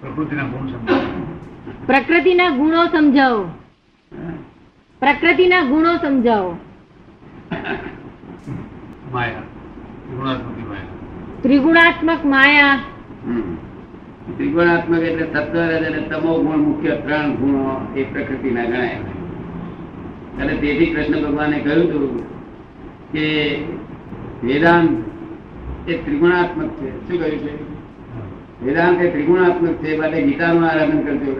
[0.00, 1.36] પ્રકૃતિના ગુણ સમજાવો.
[1.86, 3.44] પ્રકૃતિના ગુણો સમજાવો.
[5.00, 6.58] પ્રકૃતિના ગુણો સમજાવો.
[9.12, 9.40] માયા.
[10.16, 11.42] ગુણાત્મકી માયા.
[11.42, 12.78] ત્રિગુણાત્મક માયા.
[14.36, 18.96] ત્રિગુણાત્મક એટલે સત્વ અને તમો ગુણ મુખ્ય ત્રણ ગુણો એ પ્રકૃતિના ગણાય.
[20.40, 22.20] અને તેથી કૃષ્ણ ભગવાને કહ્યું હતું
[23.12, 23.56] કે
[24.44, 25.04] વેદાંત
[25.88, 27.08] એ ત્રિગુણાત્મક છે.
[27.08, 27.79] શું કહ્યું છે?
[28.64, 31.32] વેદાંત એ ત્રિગુણાત્મક છે માટે ગીતાનું આરાધન કરજો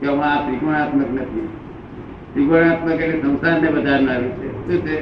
[0.00, 1.48] કે આ ત્રિગુણાત્મક નથી.
[2.32, 4.48] ત્રિગુણાત્મક એટલે સંસારને વધારનારું છે.
[4.66, 4.96] શું છે?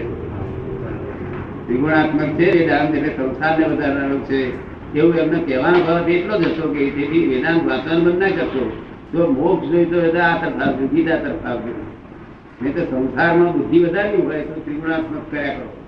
[1.67, 4.41] ત્રિગુણાત્મક છે વેદાંત એટલે સંસારને વધારનારું છે.
[4.95, 8.65] એવું એમને કહેવાનો ભાવ એટલો જ હતો કે તેથી વેદાંત વાંચવાનું બંધ ના કરશો
[9.13, 11.73] જો મોક્ષ જોઈ તો તો આ તરફ આવજો ગીતા તરફ આવજો
[12.61, 15.82] નહીં તો સંસારમાં બુદ્ધિ વધારવી હોય તો ત્રિગુણાત્મક કર્યા કરો.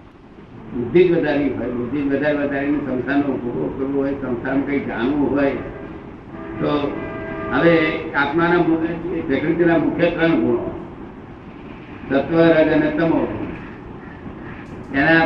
[0.74, 5.52] બુદ્ધિ જ વધારવી હોય, બુદ્ધિ વધારી વધારીને સંસ્થાનો ઉપભોગ કરવો હોય સંસારમાં કંઈ જાણવું હોય,
[6.60, 6.70] તો
[7.52, 7.74] હવે
[8.12, 8.62] આત્માના
[9.28, 10.70] પ્રકૃતિના મુખ્ય ત્રણ ગુણો.
[12.10, 13.20] તત્વ, રજ અને તમો
[14.94, 15.22] એના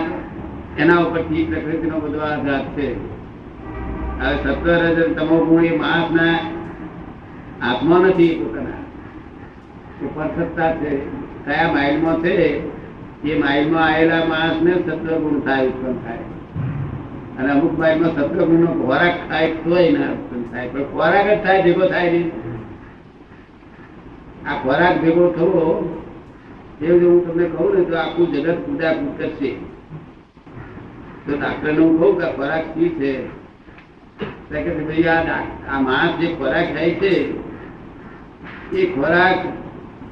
[0.78, 2.89] એના ઉપરથી પ્રકૃતિનો બધો આધાર છે.
[4.20, 6.34] હવે સત્વ રજ અને તમો ગુણ એ માણસના
[7.62, 8.78] આત્મા નથી પોતાના.
[10.03, 10.92] એ પરસત્તા છે.
[11.45, 12.36] કયા માઇન્ડમાં છે?
[13.24, 16.19] એ માઇલમાં આવેલા માણસને સત્ર ગુણ થાય ઉત્પન્ન થાય.
[17.38, 18.11] અને અમુક માઇલમાં
[18.44, 20.69] ગુણ નો ખોરાક થાય તો ના ઉત્પન્ન થાય.
[20.69, 22.33] પણ ખોરાક જ થાય ભેગો થાય નહીં.
[24.48, 25.94] આ ખોરાક ભેગો થવો
[26.83, 29.50] એવું હું તમને કહું ને તો આખું જગત કુદાકુદ કરશે.
[31.27, 33.39] તો ડાક્ટર હું કહું કે ખોરાક શી છે?
[34.50, 35.42] કે ભાઈ, આ
[35.77, 37.39] આ માણસ જે ખોરાક ખાય છે,
[38.72, 39.39] એ ખોરાક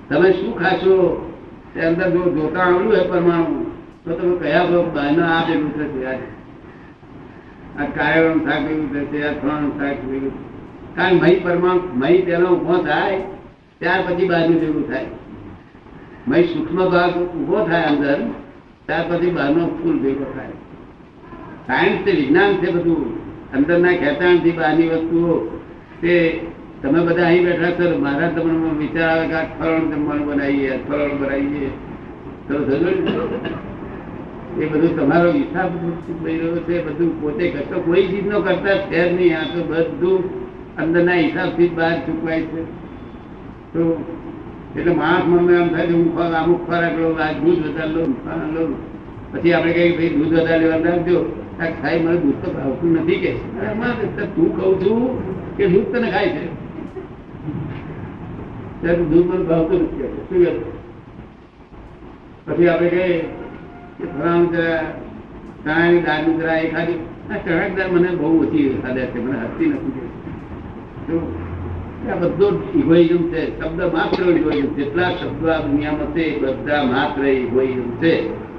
[0.08, 1.22] તમે શું ખાશો?
[1.80, 3.66] અંદર જો જોતા આવડ્યું હોય પરમાણુ
[4.04, 6.28] તો તમે કયા ભાવ બહારના આ ભેગું થશે આજે
[7.78, 10.46] આ કાયમ થાક ભેગું થશે આ ત્રણ થાક ભેગું
[10.96, 13.18] કારણ મહી પરમાણુ, મહી તેનો ઊભો થાય,
[13.78, 15.06] ત્યાર પછી બહારનું ભેગું થાય.
[16.28, 18.18] મહી સૂક્ષ્મ ભાગ ઊભો થાય અંદર,
[18.86, 20.56] ત્યાર પછી બહારનો ફૂલ ભેગો થાય.
[21.66, 23.04] સાયન્સ છે, વિજ્ઞાન છે બધું.
[23.54, 25.60] અંદરના ખેંચાણથી બહારની વસ્તુઓ,
[26.00, 26.40] તે
[26.80, 31.14] તમે બધા અહીં બેઠા છો મારા તમને વિચાર આવે કે આ ફરણ જમવાનું બનાવીએ ફરણ
[31.20, 31.70] બનાવીએ.
[32.48, 32.54] તો
[34.62, 35.70] એ બધું તમારો હિસાબ
[36.24, 39.34] રહ્યો છે, બધું પોતે કરતો કોઈ ચીજનો કરતા છે નહીં.
[39.36, 40.20] આ તો બધું
[40.76, 42.60] અંદરના હિસાબથી જ બહાર ચૂકવાય છે.
[43.72, 43.82] તો
[44.76, 48.50] એટલે માણસ મમ્મી એમ થાય કે હું અમુક ખોરાક લઉં, આ દૂધ વધારે લઉં ફલાણું
[48.56, 48.70] લઉં.
[49.32, 51.16] પછી આપણે કહીએ ભાઈ દૂધ વધારે લેવા રાખજો
[51.58, 53.32] સાહેબ મને દૂધ તો ભાવતું નથી કે.
[54.36, 55.02] તું કહું છું
[55.56, 56.44] કે દૂધ તને ખાય છે.
[62.46, 63.08] પછી આપણે કહીએ
[63.98, 64.04] કે
[66.04, 70.04] દાળનું જરા એ ખાધી આ મને બહુ ઓછી ખાધા છે, મને હસતી નથી
[72.20, 78.14] બધો ઇગોઇઝમ છે, શબ્દ માત્ર ઇગોઇઝમ, જેટલા શબ્દો આ દુનિયામાં છે બધા માત્ર ઇગોઇઝમ છે.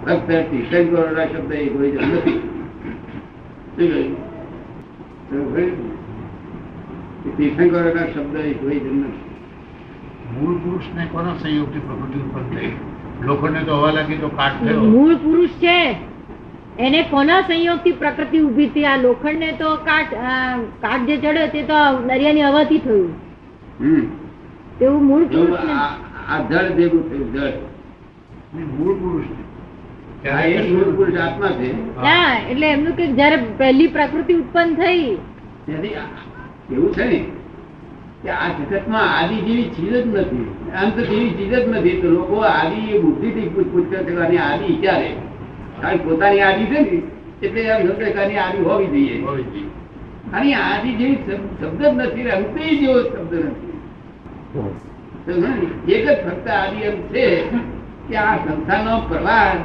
[0.05, 2.39] ફક્ત તીર્થંકરોના શબ્દ ઇગોઇઝમ નથી.
[7.37, 9.26] તીર્થંકરોના શબ્દ ઇગોઇઝમ નથી.
[10.39, 12.73] મૂળ પુરુષને કોના સંયોગથી પ્રકૃતિ ઉત્પન્ન થઈ
[13.23, 14.79] લોખંડને તો હવા લાગી તો કાટ થયો.
[14.79, 15.95] મૂળ પુરુષ છે.
[16.79, 18.83] એને કોના સંયોગથી પ્રકૃતિ ઊભી થઈ?
[18.83, 20.13] આ લોખંડને તો કાટ
[20.81, 21.73] કાટ જે ચડ્યો તે તો
[22.07, 23.13] દરિયાની હવાથી થયું.
[23.81, 24.01] હમ.
[24.79, 25.73] તેવું મૂળ એવું પુરુષ ને?
[26.29, 27.51] આ જળ ભેગું થયું જળ.
[28.77, 29.25] મૂળ પુરુષ
[31.19, 32.51] આત્મા છે.
[32.51, 35.17] એટલે એમનું કે જયારે પહેલી પ્રકૃતિ ઉત્પન્ન થઈ.
[36.71, 37.36] એવું છે ને.
[38.23, 40.45] કે આ જગતમાં આદિ જેવી ચીજ જ નથી.
[40.81, 42.01] અંત જેવી ચીજ જ નથી.
[42.01, 45.11] તો લોકો આદિ એ બુદ્ધિથી પૂછપુછ કરે છે કે આની આદિ ક્યારે?
[45.81, 47.01] કારણ પોતાની આદિ છે ને
[47.41, 49.17] એટલે એમ સમજે કે આદિ હોવી જોઈએ.
[50.33, 51.15] અને આદિ જેવી
[51.61, 53.67] શબ્દ જ નથી અંતે જેવો શબ્દ નથી.
[55.93, 57.25] એક જ ફક્ત આદિ એમ છે
[58.09, 59.55] કે આ સંસ્થાનો પ્રવાહ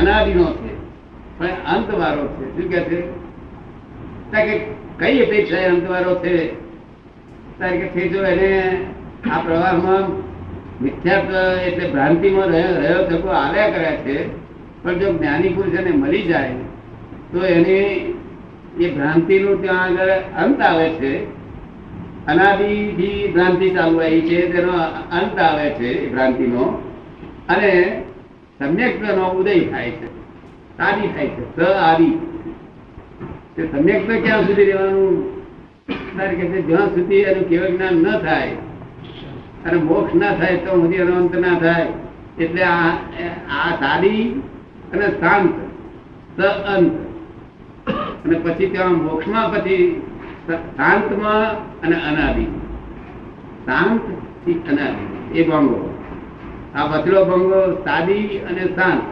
[0.00, 0.72] અનાદિનો છે
[1.38, 2.44] પણ અંત વાળો છે.
[2.56, 4.58] શું કે છે?
[4.98, 6.65] કઈ અપેક્ષા એ અંત વાળો છે?
[7.58, 8.80] કે જો એને
[9.30, 10.04] આ પ્રવાહમાં
[10.82, 11.34] મિથ્યાત્વ
[11.66, 14.16] એટલે ભ્રાંતિમાં રહ્યો રહ્યો થકો આવ્યા કર્યા છે,
[14.82, 16.54] પણ જો જ્ઞાની પુરુષ એને મળી જાય,
[17.32, 17.78] તો એને
[18.78, 21.12] એ ભ્રાંતિનું ત્યાં આગળ અંત આવે છે.
[22.26, 24.72] અનાદિથી ભ્રાંતિ ચાલુ આવી છે, તેનો
[25.10, 26.64] અંત આવે છે એ ભ્રાંતિનો.
[27.48, 28.02] અને
[28.58, 30.08] સમ્યક્તનો ઉદય થાય છે,
[30.78, 32.10] આદિ થાય છે, સ આદિ.
[33.56, 35.35] તે સમ્યક્ત ક્યાં સુધી રહેવાનું?
[35.88, 38.50] જ્યાં સુધી એનું કેવળ જ્ઞાન ન થાય,
[39.64, 41.88] અને મોક્ષ ના થાય, તો સુધી એનો અંત ના થાય.
[42.38, 42.90] એટલે આ
[43.50, 44.42] આ સાદી
[44.92, 45.54] અને શાંત
[46.50, 46.92] અંત.
[48.24, 50.02] અને પછી ત્યાં મોક્ષમાં પછી
[50.48, 52.44] શાંતમાં અને અનાદિ.
[53.66, 55.38] શાંતથી અનાદિ.
[55.38, 55.98] એ બંગો
[56.74, 59.02] આ વચલો બંગો સાદી અને શાંત.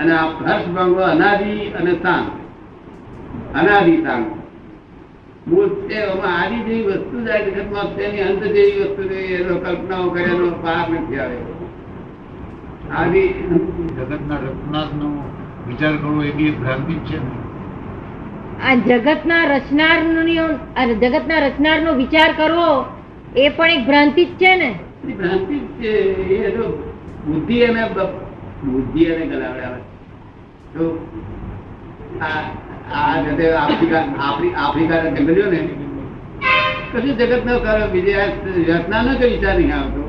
[0.00, 2.30] અને આ હર્ષ બંગો અનાદિ અને શાંત.
[3.56, 4.41] અનાદિ શાંત.
[5.46, 5.98] મૂળ છે
[6.32, 11.18] આદિ જેવી વસ્તુ જાય જગતમાં તેની અંત જેવી વસ્તુ છે એનો કલ્પનાઓ કર્યાનો પાર નથી
[11.18, 11.38] આવે
[12.92, 13.22] આદિ
[13.98, 15.08] જગતના રચનારનો
[15.68, 17.18] વિચાર કરવો એ બી ભ્રાંતિ છે
[18.62, 20.38] આ જગતના રચનારની
[21.02, 22.70] જગતના રચનારનો વિચાર કરવો
[23.36, 24.70] એ પણ એક ભ્રાંતિ જ છે ને.
[25.02, 25.90] એ ભ્રાંતિ જ છે
[26.40, 26.64] એ તો
[27.24, 28.12] બુદ્ધિ એને બ-
[28.64, 29.80] બુદ્ધિ એને ગલાવડાવે
[30.74, 30.84] તો
[32.20, 33.30] આ ને
[36.92, 38.12] કશું જગત નો કરો, બીજે
[38.68, 40.02] રચના નો કઈ વિચાર નહીં આવતો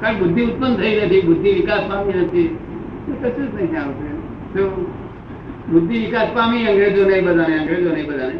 [0.00, 2.48] કારણ બુદ્ધિ ઉત્પન્ન થઈ નથી, બુદ્ધિ વિકાસ પામી નથી.
[3.22, 4.70] કશું જ નહીં આવતું
[5.72, 8.38] બુદ્ધિ વિકાસ પામી અંગ્રેજો નહીં બધાને, અંગ્રેજો નહીં બધાને.